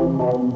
Música 0.00 0.49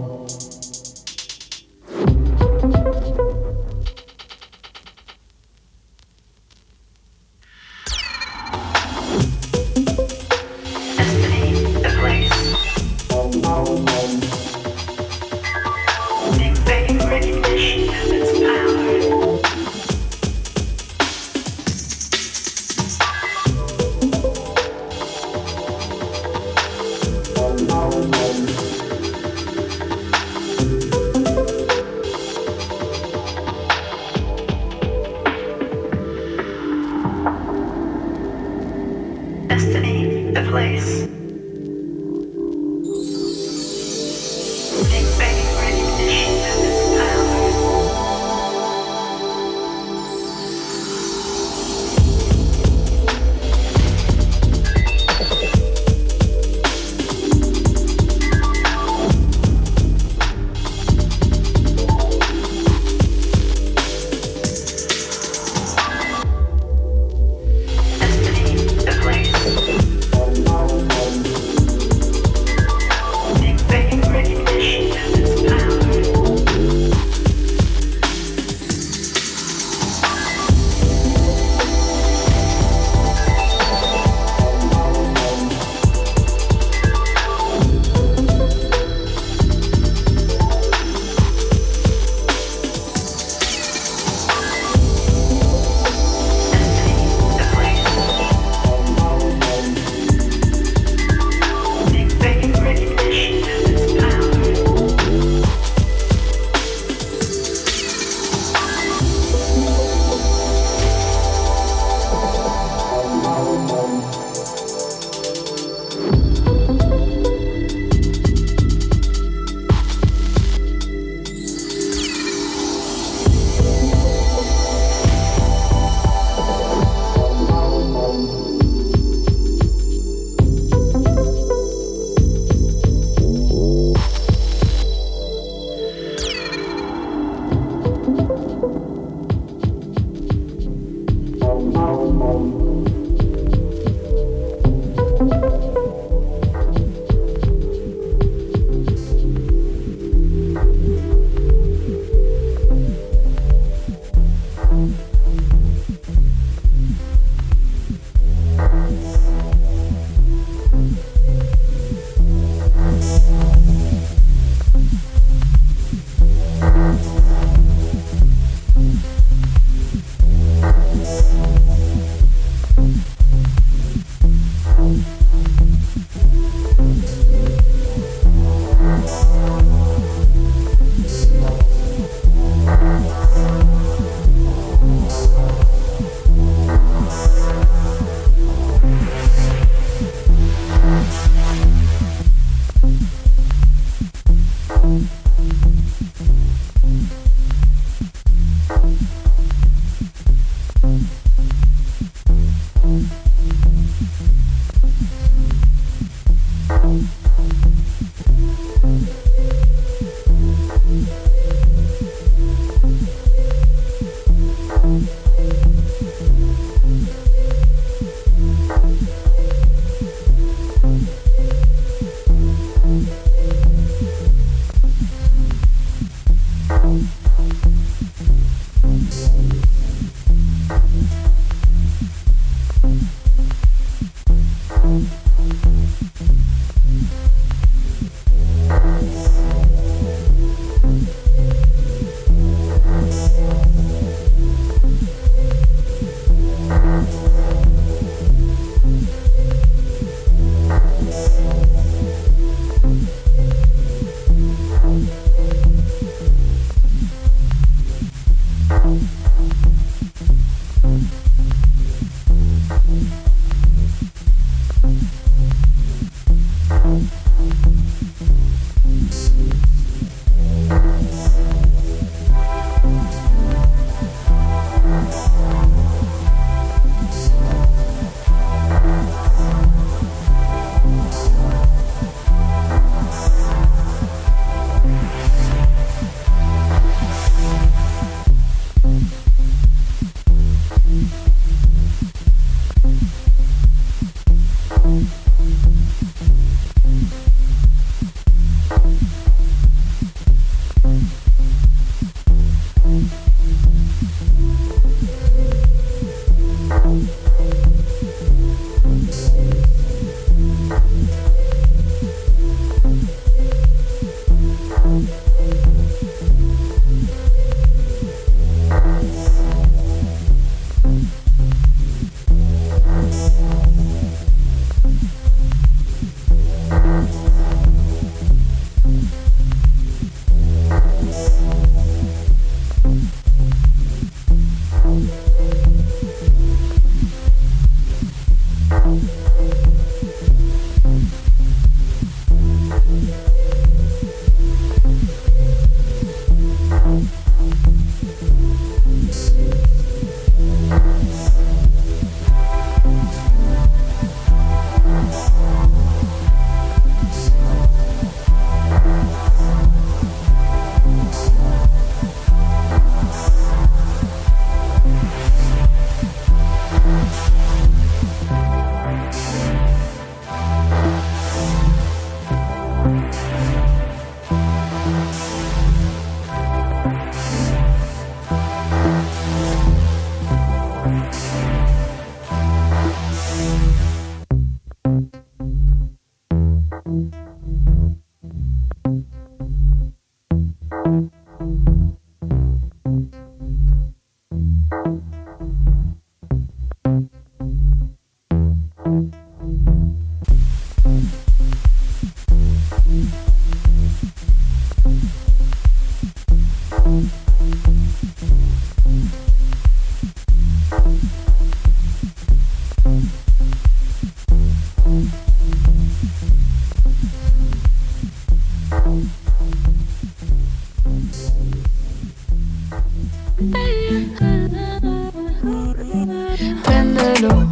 Enciéndelo 426.95 427.49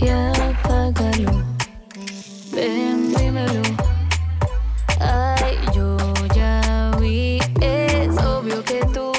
y 0.00 0.08
apágalo. 0.08 1.44
Ven, 2.52 3.12
dímelo. 3.14 3.60
Ay, 4.98 5.58
yo 5.74 5.96
ya 6.34 6.90
vi. 6.98 7.38
Es 7.60 8.16
obvio 8.16 8.64
que 8.64 8.80
tú 8.94 9.12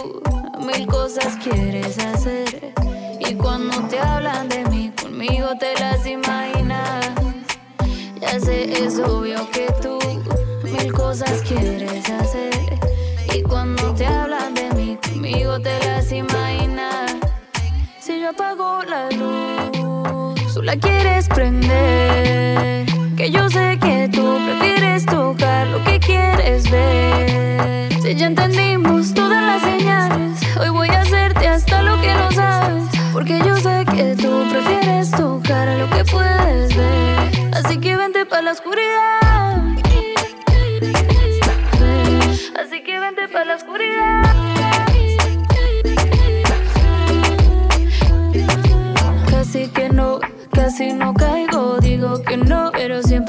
mil 0.66 0.88
cosas 0.88 1.38
quieres 1.38 2.00
hacer. 2.00 2.74
Y 3.20 3.36
cuando 3.36 3.80
te 3.90 4.00
hablan 4.00 4.50
de 4.50 4.66
mí, 4.66 4.92
conmigo 5.00 5.50
te 5.60 5.80
las 5.80 6.06
imaginas. 6.08 7.12
Ya 8.20 8.40
sé, 8.40 8.86
es 8.86 8.98
obvio 9.00 9.48
que 9.52 9.68
tú. 9.81 9.81
apagó 18.52 18.82
la 18.84 19.10
luz. 19.12 20.54
Tú 20.54 20.62
la 20.62 20.76
quieres 20.76 21.28
prender. 21.28 22.86
Que 23.16 23.32
yo 23.32 23.50
sé 23.50 23.78
que 23.80 24.10
tú 24.12 24.40
prefieres 24.46 25.06
tocar 25.06 25.68
lo 25.68 25.84
que 25.84 26.00
quieres 26.00 26.70
ver. 26.70 27.94
Si 28.02 28.16
ya 28.16 28.28
entendimos 28.28 29.14
todas 29.14 29.44
las 29.44 29.62
señales, 29.62 30.42
hoy 30.60 30.70
voy 30.70 30.90
a 30.90 31.02
hacerte 31.02 31.48
hasta 31.48 31.82
lo 31.82 32.00
que 32.02 32.14
no 32.14 32.32
sabes. 32.32 32.84
Porque 33.14 33.40
yo 33.40 33.56
sé 33.58 33.86
que 33.96 34.16
tú 34.16 34.44
prefieres 34.50 35.12
tocar 35.12 35.68
lo 35.78 35.90
que 35.90 36.04
puedes 36.06 36.76
ver. 36.76 37.54
Así 37.54 37.78
que 37.78 37.96
vente 37.96 38.26
para 38.26 38.42
la 38.42 38.52
oscuridad. 38.52 39.62
Así 42.60 42.84
que 42.84 43.00
vente 43.00 43.28
para 43.28 43.46
la 43.46 43.56
oscuridad. 43.56 44.61
Si 50.82 50.94
no 50.94 51.14
caigo, 51.14 51.78
digo 51.80 52.24
que 52.24 52.38
no, 52.38 52.72
pero 52.74 53.04
siempre. 53.04 53.21